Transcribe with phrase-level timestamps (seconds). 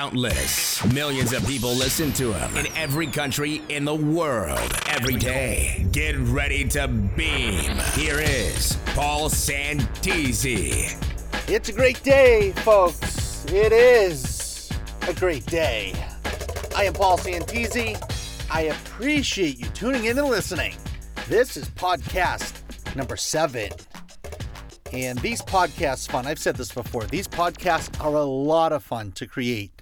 [0.00, 0.82] countless.
[0.94, 5.86] Millions of people listen to him in every country in the world every day.
[5.92, 7.76] Get ready to beam.
[7.92, 10.96] Here is Paul Santisi.
[11.50, 13.44] It's a great day, folks.
[13.48, 14.70] It is
[15.06, 15.92] a great day.
[16.74, 17.94] I am Paul Santisi.
[18.50, 20.76] I appreciate you tuning in and listening.
[21.28, 22.54] This is podcast
[22.96, 23.70] number seven.
[24.92, 26.26] And these podcasts fun.
[26.26, 27.04] I've said this before.
[27.04, 29.80] These podcasts are a lot of fun to create.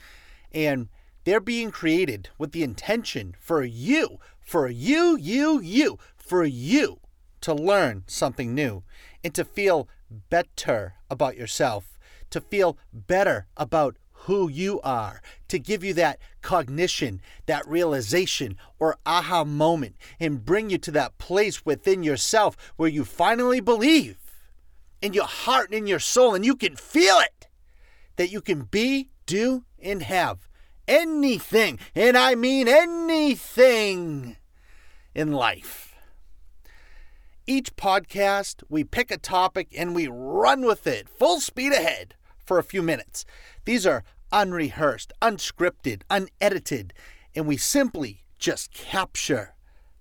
[0.52, 0.88] And
[1.24, 7.00] they're being created with the intention for you, for you, you, you, for you
[7.40, 8.82] to learn something new
[9.24, 9.88] and to feel
[10.28, 17.22] better about yourself, to feel better about who you are, to give you that cognition,
[17.46, 23.06] that realization, or aha moment, and bring you to that place within yourself where you
[23.06, 24.27] finally believe
[25.00, 27.48] in your heart and in your soul, and you can feel it
[28.16, 30.48] that you can be, do, and have
[30.88, 34.36] anything, and I mean anything
[35.14, 35.94] in life.
[37.46, 42.58] Each podcast, we pick a topic and we run with it full speed ahead for
[42.58, 43.24] a few minutes.
[43.64, 46.92] These are unrehearsed, unscripted, unedited,
[47.34, 49.54] and we simply just capture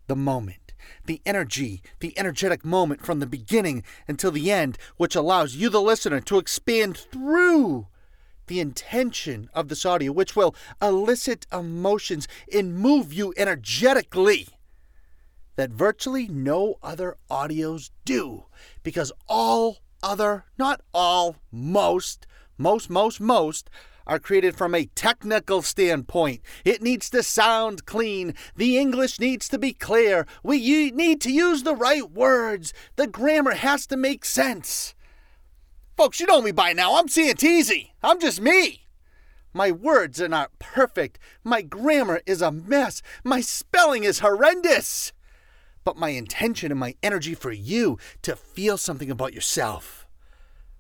[0.08, 0.67] the moment,
[1.06, 5.82] the energy, the energetic moment from the beginning until the end, which allows you, the
[5.82, 7.88] listener, to expand through
[8.48, 14.48] the intention of this audio, which will elicit emotions and move you energetically
[15.58, 18.46] that virtually no other audios do.
[18.84, 22.26] Because all other, not all, most,
[22.58, 23.70] most, most, most
[24.08, 26.42] are created from a technical standpoint.
[26.66, 28.34] It needs to sound clean.
[28.56, 30.26] The English needs to be clear.
[30.42, 32.74] We need to use the right words.
[32.96, 34.96] The grammar has to make sense.
[35.96, 36.96] Folks, you know me by now.
[36.96, 37.92] I'm Santisi.
[38.02, 38.88] I'm just me.
[39.54, 41.20] My words are not perfect.
[41.44, 43.02] My grammar is a mess.
[43.24, 45.12] My spelling is horrendous.
[45.84, 50.06] But my intention and my energy for you to feel something about yourself,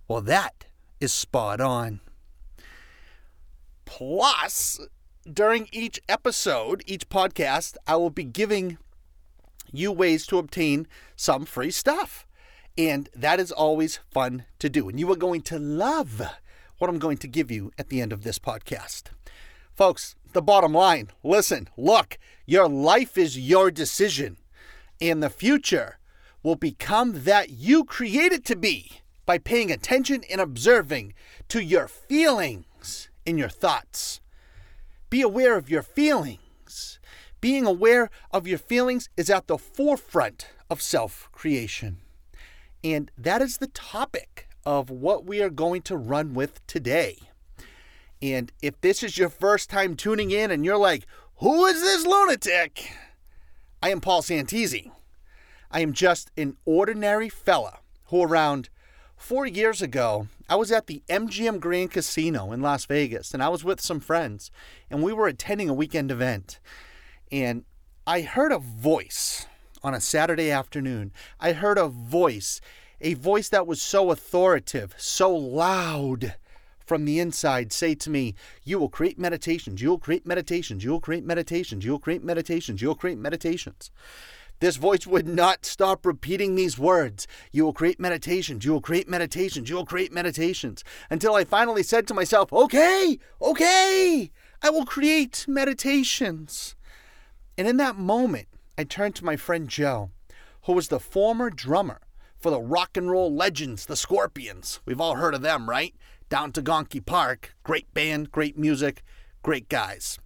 [0.07, 0.65] well, that
[0.99, 2.01] is spot on.
[3.87, 4.81] Plus,
[5.31, 8.77] during each episode, each podcast, I will be giving
[9.71, 12.27] you ways to obtain some free stuff.
[12.77, 14.89] And that is always fun to do.
[14.89, 16.21] And you are going to love
[16.77, 19.03] what I'm going to give you at the end of this podcast.
[19.73, 24.35] Folks, the bottom line listen, look, your life is your decision,
[24.99, 25.97] and the future
[26.43, 31.13] will become that you create it to be by paying attention and observing
[31.47, 34.21] to your feelings and your thoughts.
[35.09, 36.99] Be aware of your feelings.
[37.39, 41.97] Being aware of your feelings is at the forefront of self creation.
[42.83, 47.19] And that is the topic of what we are going to run with today.
[48.21, 51.05] And if this is your first time tuning in and you're like,
[51.37, 52.91] who is this lunatic?
[53.81, 54.91] I am Paul Santisi.
[55.69, 58.69] I am just an ordinary fella who, around
[59.17, 63.49] four years ago, I was at the MGM Grand Casino in Las Vegas and I
[63.49, 64.51] was with some friends
[64.89, 66.59] and we were attending a weekend event.
[67.31, 67.65] And
[68.05, 69.47] I heard a voice
[69.83, 71.11] on a Saturday afternoon.
[71.39, 72.61] I heard a voice,
[73.01, 76.35] a voice that was so authoritative, so loud
[76.85, 78.33] from the inside say to me,
[78.63, 82.23] You will create meditations, you will create meditations, you will create meditations, you will create
[82.23, 83.91] meditations, you will create meditations.
[84.59, 87.27] This voice would not stop repeating these words.
[87.51, 90.83] You will create meditations, you will create meditations, you will create meditations.
[91.09, 94.31] Until I finally said to myself, Okay, okay,
[94.61, 96.75] I will create meditations.
[97.57, 98.47] And in that moment,
[98.77, 100.11] I turned to my friend Joe,
[100.63, 102.01] who was the former drummer
[102.39, 104.79] for the rock and roll legends, the Scorpions.
[104.85, 105.95] We've all heard of them, right?
[106.29, 107.55] Down to Gorky Park.
[107.63, 109.03] Great band, great music,
[109.43, 110.19] great guys.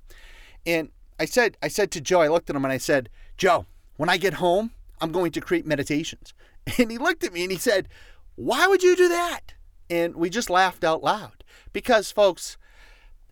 [0.66, 3.66] And I said, I said to Joe, I looked at him and I said, Joe,
[4.01, 6.34] when I get home, I'm going to create meditations.
[6.79, 7.88] And he looked at me and he said,
[8.34, 9.53] Why would you do that?
[9.91, 11.44] And we just laughed out loud.
[11.72, 12.57] Because, folks,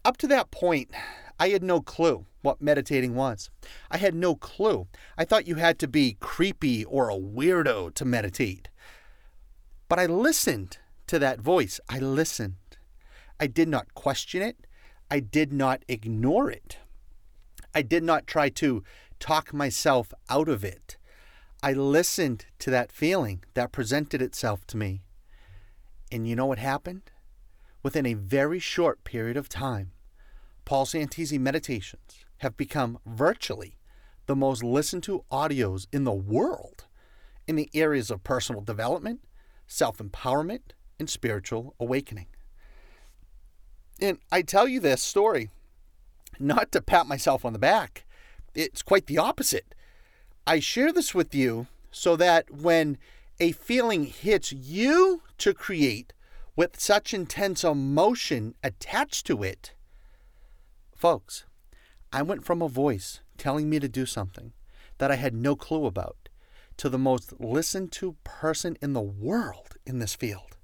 [0.05, 0.91] up to that point,
[1.39, 3.49] I had no clue what meditating was.
[3.89, 4.87] I had no clue.
[5.17, 8.69] I thought you had to be creepy or a weirdo to meditate.
[9.87, 10.77] But I listened
[11.07, 11.79] to that voice.
[11.89, 12.77] I listened.
[13.39, 14.67] I did not question it.
[15.09, 16.77] I did not ignore it.
[17.73, 18.83] I did not try to
[19.19, 20.97] talk myself out of it.
[21.61, 25.01] I listened to that feeling that presented itself to me.
[26.11, 27.11] And you know what happened?
[27.83, 29.91] Within a very short period of time,
[30.65, 33.77] Paul Santisi Meditations have become virtually
[34.25, 36.85] the most listened to audios in the world
[37.47, 39.21] in the areas of personal development,
[39.65, 42.27] self empowerment, and spiritual awakening.
[43.99, 45.49] And I tell you this story
[46.39, 48.05] not to pat myself on the back.
[48.55, 49.75] It's quite the opposite.
[50.45, 52.97] I share this with you so that when
[53.39, 56.13] a feeling hits you to create
[56.55, 59.73] with such intense emotion attached to it,
[60.95, 61.45] folks,
[62.11, 64.53] I went from a voice telling me to do something
[64.97, 66.29] that I had no clue about
[66.77, 70.57] to the most listened to person in the world in this field.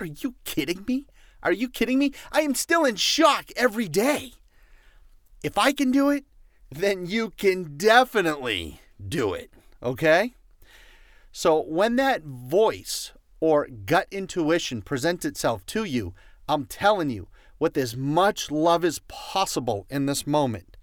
[0.00, 1.06] Are you kidding me?
[1.42, 2.12] Are you kidding me?
[2.30, 4.32] I am still in shock every day.
[5.42, 6.24] If I can do it,
[6.70, 9.50] then you can definitely do it.
[9.82, 10.34] Okay?
[11.32, 16.14] So when that voice or gut intuition presents itself to you,
[16.48, 17.28] I'm telling you,
[17.58, 20.76] with as much love as possible in this moment,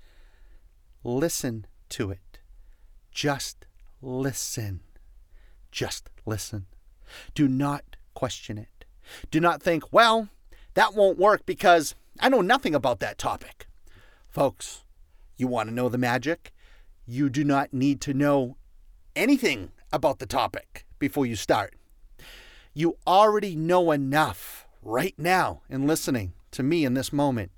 [1.04, 2.40] listen to it.
[3.12, 3.66] Just
[4.02, 4.82] listen.
[5.72, 6.68] Just listen.
[7.34, 8.86] Do not question it.
[9.32, 10.30] Do not think, well,
[10.76, 13.68] that won't work because I know nothing about that topic.
[14.30, 14.84] Folks,
[15.38, 16.52] you want to know the magic?
[17.06, 18.58] You do not need to know
[19.16, 21.76] anything about the topic before you start.
[22.74, 27.52] You already know enough right now in listening to me in this moment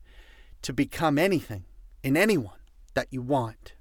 [0.62, 1.66] to become anything
[2.04, 2.60] in anyone
[2.94, 3.74] that you want.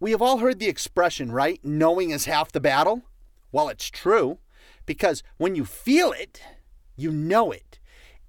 [0.00, 1.60] We have all heard the expression, right?
[1.64, 3.02] Knowing is half the battle.
[3.50, 4.38] Well, it's true
[4.86, 6.40] because when you feel it,
[6.96, 7.78] you know it.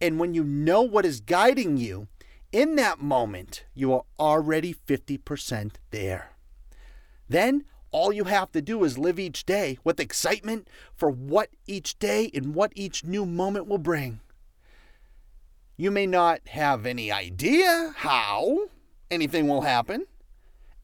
[0.01, 2.07] And when you know what is guiding you,
[2.51, 6.31] in that moment, you are already 50% there.
[7.27, 11.97] Then all you have to do is live each day with excitement for what each
[11.99, 14.19] day and what each new moment will bring.
[15.77, 18.67] You may not have any idea how
[19.09, 20.05] anything will happen,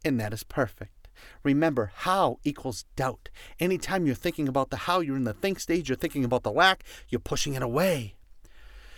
[0.04, 1.10] and that is perfect.
[1.44, 3.30] Remember, how equals doubt.
[3.60, 6.52] Anytime you're thinking about the how, you're in the think stage, you're thinking about the
[6.52, 8.16] lack, you're pushing it away.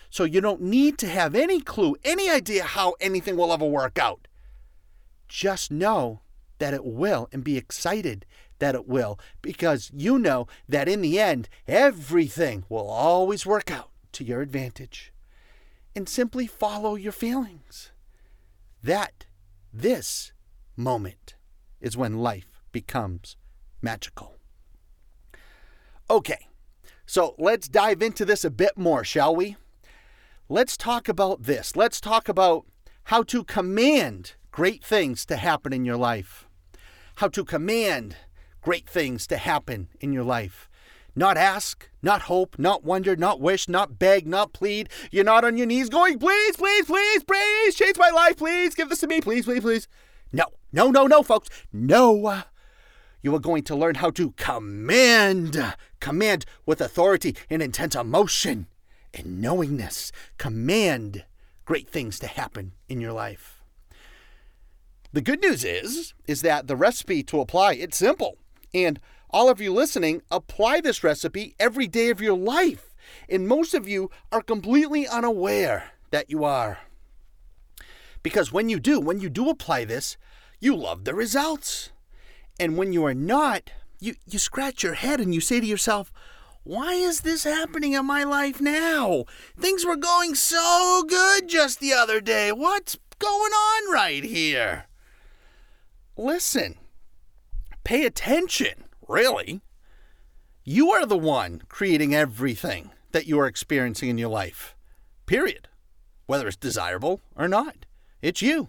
[0.09, 4.00] So you don't need to have any clue, any idea how anything will ever work
[4.00, 4.27] out.
[5.27, 6.21] Just know
[6.59, 8.25] that it will and be excited
[8.59, 13.92] that it will because you know that in the end, everything will always work out
[14.13, 15.13] to your advantage.
[15.95, 17.92] And simply follow your feelings.
[18.83, 19.25] That,
[19.74, 20.31] this
[20.75, 21.36] moment,
[21.81, 23.36] is when life becomes
[23.81, 24.38] magical.
[26.09, 26.48] Okay,
[27.06, 29.56] so let's dive into this a bit more, shall we?
[30.50, 31.76] Let's talk about this.
[31.76, 32.66] Let's talk about
[33.06, 36.48] how to command great things to happen in your life.
[37.16, 38.16] How to command
[38.62, 40.70] great things to happen in your life.
[41.18, 44.88] Not ask, not hope, not wonder, not wish, not beg, not plead.
[45.12, 48.88] You're not on your knees going, please, please, please, please, change my life, please, give
[48.88, 49.90] this to me, please, please, please.
[50.32, 51.50] No, no, no, no, folks.
[51.74, 52.44] No.
[53.22, 58.68] You are going to learn how to command, command with authority and intense emotion
[59.19, 60.12] and knowingness.
[60.38, 61.25] Command
[61.66, 63.62] great things to happen in your life.
[65.14, 68.38] The good news is is that the recipe to apply it's simple.
[68.74, 69.00] And
[69.30, 72.96] all of you listening, apply this recipe every day of your life.
[73.30, 76.80] And most of you are completely unaware that you are.
[78.24, 80.18] Because when you do, when you do apply this,
[80.60, 81.92] you love the results.
[82.60, 86.12] And when you are not, you, you scratch your head and you say to yourself,
[86.68, 89.24] why is this happening in my life now?
[89.58, 92.52] Things were going so good just the other day.
[92.52, 94.88] What's going on right here?
[96.18, 96.76] Listen,
[97.86, 99.62] pay attention, really.
[100.66, 104.76] You are the one creating everything that you are experiencing in your life,
[105.26, 105.69] period.
[106.26, 107.86] Whether it's desirable or not,
[108.21, 108.68] it's you.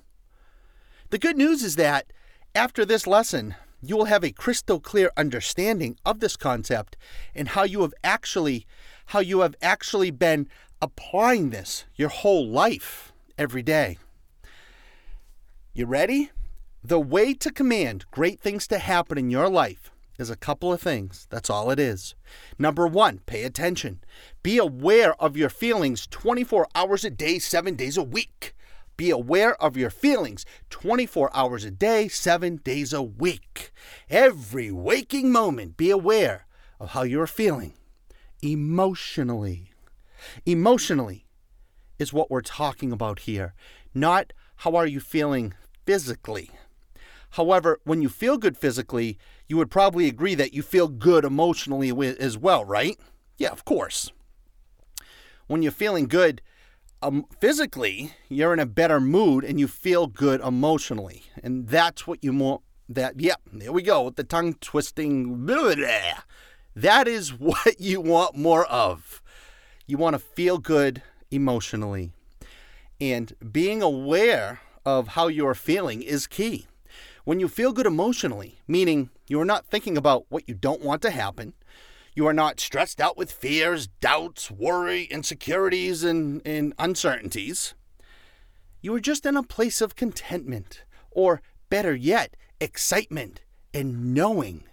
[1.10, 2.12] The good news is that
[2.54, 6.96] after this lesson, you will have a crystal clear understanding of this concept
[7.34, 8.66] and how you have actually
[9.06, 10.48] how you have actually been
[10.82, 13.96] applying this your whole life every day.
[15.72, 16.30] You ready?
[16.82, 20.80] The way to command great things to happen in your life is a couple of
[20.80, 21.26] things.
[21.30, 22.14] That's all it is.
[22.58, 24.00] Number 1, pay attention.
[24.42, 28.54] Be aware of your feelings 24 hours a day, 7 days a week.
[28.98, 33.70] Be aware of your feelings 24 hours a day, 7 days a week.
[34.10, 36.46] Every waking moment, be aware
[36.80, 37.74] of how you're feeling
[38.42, 39.70] emotionally.
[40.44, 41.26] Emotionally
[42.00, 43.54] is what we're talking about here,
[43.94, 45.54] not how are you feeling
[45.86, 46.50] physically.
[47.30, 51.90] However, when you feel good physically, you would probably agree that you feel good emotionally
[52.18, 52.98] as well, right?
[53.36, 54.10] Yeah, of course.
[55.46, 56.42] When you're feeling good,
[57.02, 61.24] um, physically, you're in a better mood and you feel good emotionally.
[61.42, 62.62] And that's what you want.
[62.88, 65.46] That, yep, yeah, there we go with the tongue twisting.
[65.46, 66.22] Blah, blah.
[66.74, 69.22] That is what you want more of.
[69.86, 72.12] You want to feel good emotionally.
[73.00, 76.66] And being aware of how you are feeling is key.
[77.24, 81.02] When you feel good emotionally, meaning you are not thinking about what you don't want
[81.02, 81.52] to happen,
[82.18, 87.74] you are not stressed out with fears, doubts, worry, insecurities, and, and uncertainties.
[88.80, 90.82] You are just in a place of contentment,
[91.12, 94.64] or better yet, excitement and knowing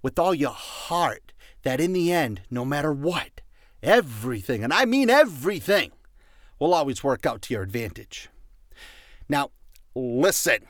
[0.00, 1.34] with all your heart
[1.64, 3.42] that in the end, no matter what,
[3.82, 5.92] everything, and I mean everything,
[6.58, 8.30] will always work out to your advantage.
[9.28, 9.50] Now,
[9.94, 10.60] listen,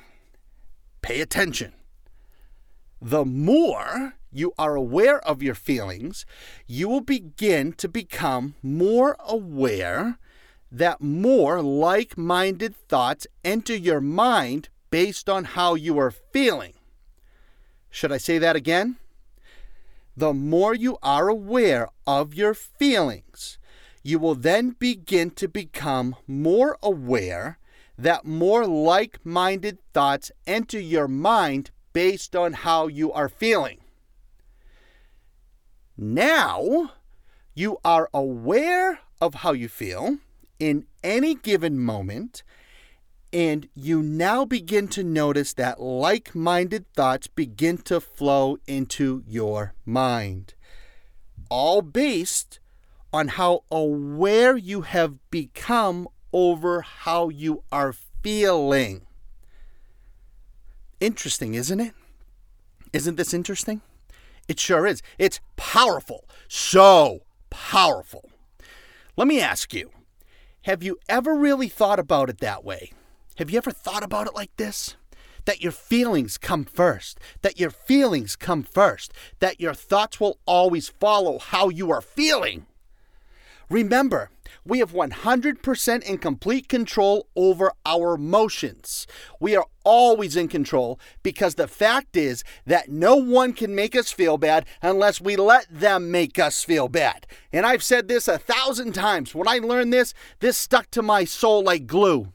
[1.03, 1.73] pay attention.
[3.01, 6.25] The more you are aware of your feelings,
[6.67, 10.19] you will begin to become more aware
[10.71, 16.75] that more like minded thoughts enter your mind based on how you are feeling.
[17.91, 18.97] Should I say that again?
[20.17, 23.59] The more you are aware of your feelings,
[24.03, 27.59] you will then begin to become more aware
[27.99, 33.80] that more like minded thoughts enter your mind based on how you are feeling.
[36.03, 36.93] Now,
[37.55, 40.17] you are aware of how you feel
[40.59, 42.43] in any given moment,
[43.35, 49.75] and you now begin to notice that like minded thoughts begin to flow into your
[49.85, 50.55] mind,
[51.51, 52.61] all based
[53.13, 57.93] on how aware you have become over how you are
[58.23, 59.03] feeling.
[60.99, 61.93] Interesting, isn't it?
[62.95, 63.83] Isn't this interesting?
[64.51, 65.01] It sure is.
[65.17, 66.25] It's powerful.
[66.49, 68.31] So powerful.
[69.17, 69.93] Let me ask you
[70.63, 72.91] have you ever really thought about it that way?
[73.37, 74.97] Have you ever thought about it like this?
[75.45, 80.89] That your feelings come first, that your feelings come first, that your thoughts will always
[80.89, 82.67] follow how you are feeling.
[83.69, 84.31] Remember,
[84.65, 89.07] we have 100% in complete control over our emotions.
[89.39, 94.13] We are always in control because the fact is that no one can make us
[94.13, 97.27] feel bad unless we let them make us feel bad.
[97.53, 99.35] And I've said this a thousand times.
[99.35, 102.33] When I learned this, this stuck to my soul like glue.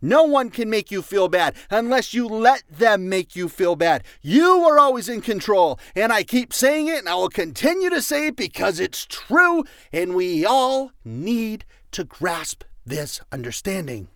[0.00, 4.04] No one can make you feel bad unless you let them make you feel bad.
[4.22, 5.78] You are always in control.
[5.94, 9.64] And I keep saying it and I will continue to say it because it's true.
[9.92, 14.08] And we all need to grasp this understanding.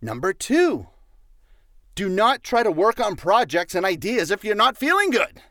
[0.00, 0.86] Number two,
[1.94, 5.42] do not try to work on projects and ideas if you're not feeling good.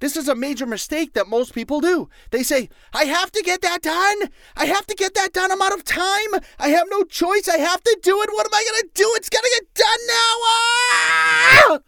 [0.00, 2.08] This is a major mistake that most people do.
[2.30, 4.30] They say, I have to get that done.
[4.56, 5.52] I have to get that done.
[5.52, 6.40] I'm out of time.
[6.58, 7.48] I have no choice.
[7.48, 8.30] I have to do it.
[8.32, 9.12] What am I going to do?
[9.16, 10.34] It's going to get done now.
[10.50, 11.78] Ah!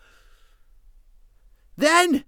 [1.77, 2.25] Then,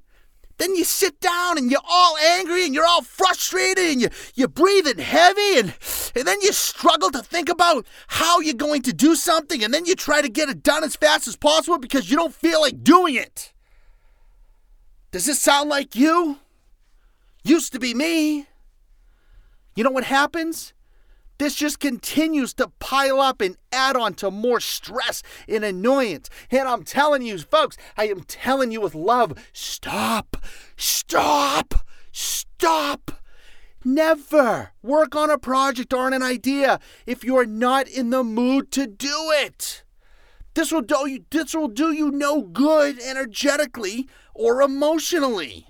[0.58, 4.49] then you sit down and you're all angry and you're all frustrated and you, you're
[4.49, 5.75] breathing heavy and,
[6.14, 9.87] and then you struggle to think about how you're going to do something and then
[9.87, 12.82] you try to get it done as fast as possible because you don't feel like
[12.85, 13.54] doing it.
[15.11, 16.38] Does this sound like you?
[17.43, 18.47] Used to be me.
[19.75, 20.75] You know what happens?
[21.38, 26.29] This just continues to pile up and add on to more stress and annoyance.
[26.50, 30.37] And I'm telling you, folks, I am telling you with love stop,
[30.77, 33.12] stop, stop.
[33.85, 38.25] Never work on a project or on an idea if you are not in the
[38.25, 39.85] mood to do it.
[40.59, 45.69] This will do you, this will do you no good energetically or emotionally.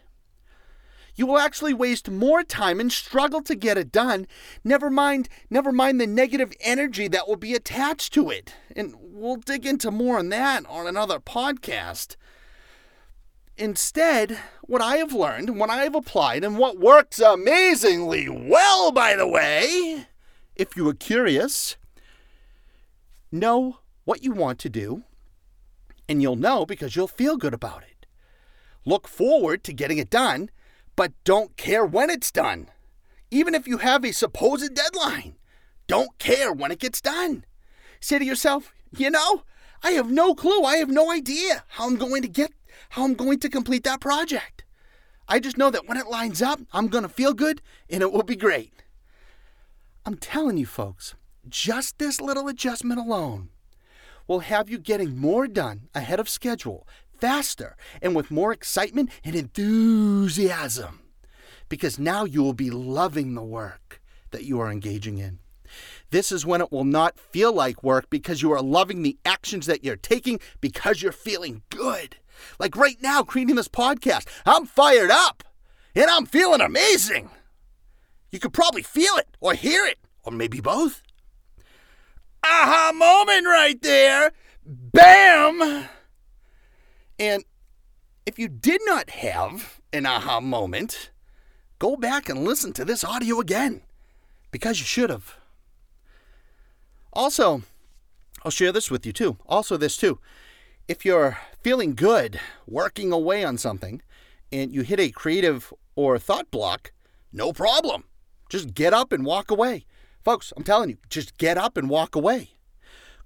[1.14, 4.26] You will actually waste more time and struggle to get it done.
[4.64, 8.54] Never mind, never mind the negative energy that will be attached to it.
[8.74, 12.16] And we'll dig into more on that on another podcast.
[13.58, 19.16] Instead, what I have learned, what I have applied, and what works amazingly well, by
[19.16, 20.06] the way,
[20.56, 21.76] if you are curious,
[23.30, 25.02] know what you want to do,
[26.08, 28.06] and you'll know because you'll feel good about it.
[28.86, 30.48] Look forward to getting it done,
[30.96, 32.70] but don't care when it's done.
[33.30, 35.34] Even if you have a supposed deadline,
[35.88, 37.44] don't care when it gets done.
[38.00, 39.42] Say to yourself, you know,
[39.82, 40.62] I have no clue.
[40.62, 42.52] I have no idea how I'm going to get,
[42.88, 44.64] how I'm going to complete that project.
[45.28, 47.60] I just know that when it lines up, I'm going to feel good
[47.90, 48.72] and it will be great.
[50.06, 51.14] I'm telling you, folks,
[51.46, 53.50] just this little adjustment alone
[54.28, 56.86] will have you getting more done ahead of schedule
[57.18, 61.00] faster and with more excitement and enthusiasm
[61.68, 65.40] because now you will be loving the work that you are engaging in.
[66.10, 69.66] This is when it will not feel like work because you are loving the actions
[69.66, 72.16] that you're taking because you're feeling good.
[72.58, 75.42] Like right now, creating this podcast, I'm fired up
[75.94, 77.30] and I'm feeling amazing.
[78.30, 81.02] You could probably feel it or hear it or maybe both.
[82.44, 84.32] Aha moment right there!
[84.64, 85.88] Bam!
[87.18, 87.44] And
[88.26, 91.10] if you did not have an aha moment,
[91.78, 93.82] go back and listen to this audio again
[94.50, 95.36] because you should have.
[97.12, 97.62] Also,
[98.44, 99.38] I'll share this with you too.
[99.46, 100.18] Also, this too.
[100.86, 104.02] If you're feeling good working away on something
[104.52, 106.92] and you hit a creative or thought block,
[107.32, 108.04] no problem.
[108.48, 109.84] Just get up and walk away.
[110.28, 112.50] Folks, I'm telling you, just get up and walk away.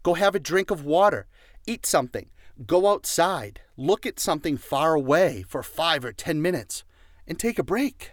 [0.04, 1.26] Go have a drink of water,
[1.66, 2.30] eat something,
[2.64, 6.84] go outside, look at something far away for five or 10 minutes,
[7.26, 8.12] and take a break.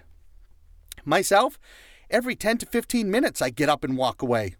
[1.05, 1.60] Myself,
[2.10, 4.55] every 10 to 15 minutes, I get up and walk away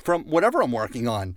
[0.00, 1.36] from whatever I'm working on.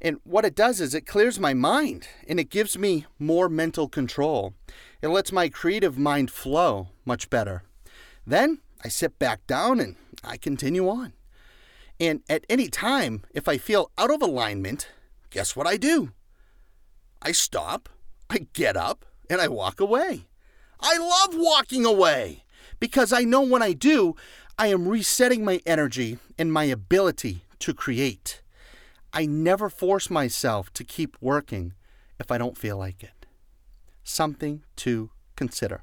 [0.00, 3.86] And what it does is it clears my mind and it gives me more mental
[3.86, 4.54] control.
[5.02, 7.64] It lets my creative mind flow much better.
[8.26, 11.12] Then I sit back down and I continue on.
[12.00, 14.88] And at any time, if I feel out of alignment,
[15.30, 16.12] guess what I do?
[17.22, 17.88] I stop,
[18.28, 20.26] I get up, and I walk away.
[20.80, 22.44] I love walking away
[22.80, 24.16] because I know when I do,
[24.58, 28.42] I am resetting my energy and my ability to create.
[29.12, 31.72] I never force myself to keep working
[32.18, 33.26] if I don't feel like it.
[34.02, 35.82] Something to consider.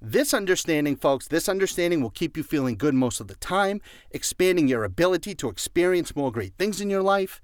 [0.00, 4.68] This understanding, folks, this understanding will keep you feeling good most of the time, expanding
[4.68, 7.40] your ability to experience more great things in your life.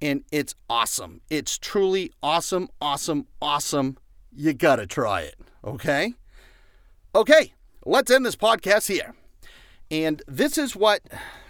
[0.00, 1.22] And it's awesome.
[1.28, 3.98] It's truly awesome, awesome, awesome.
[4.32, 6.14] You gotta try it, okay?
[7.16, 7.52] Okay,
[7.84, 9.14] let's end this podcast here.
[9.90, 11.00] And this is what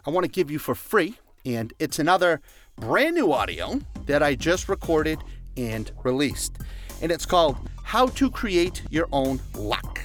[0.07, 1.19] I want to give you for free.
[1.45, 2.41] And it's another
[2.77, 5.19] brand new audio that I just recorded
[5.59, 6.57] and released.
[7.03, 10.01] And it's called How to Create Your Own Luck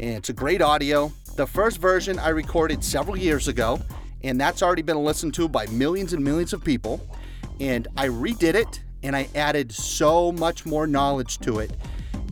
[0.00, 1.12] and it's a great audio.
[1.36, 3.80] The first version I recorded several years ago,
[4.22, 7.00] and that's already been listened to by millions and millions of people.
[7.60, 11.76] And I redid it and I added so much more knowledge to it.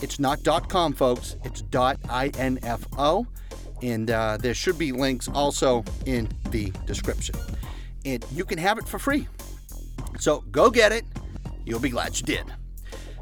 [0.00, 1.36] It's not .com, folks.
[1.44, 3.26] It's .info,
[3.82, 7.34] and uh, there should be links also in the description.
[8.06, 9.28] And you can have it for free.
[10.20, 11.04] So go get it.
[11.66, 12.46] You'll be glad you did.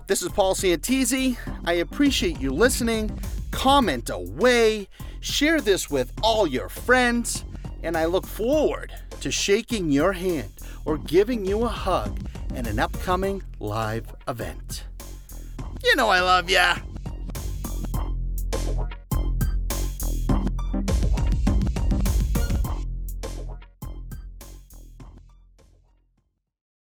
[0.06, 1.36] This is Paul Santisi.
[1.64, 3.18] I appreciate you listening.
[3.50, 4.86] Comment away.
[5.18, 7.44] Share this with all your friends.
[7.82, 10.52] And I look forward to shaking your hand
[10.84, 12.16] or giving you a hug
[12.54, 14.84] in an upcoming live event.
[15.84, 16.76] You know I love ya.